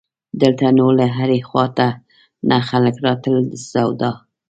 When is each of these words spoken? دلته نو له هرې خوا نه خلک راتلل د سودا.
دلته 0.41 0.65
نو 0.77 0.85
له 0.99 1.05
هرې 1.17 1.39
خوا 1.47 1.65
نه 2.49 2.57
خلک 2.69 2.95
راتلل 3.07 3.43
د 3.49 3.53
سودا. 3.71 4.11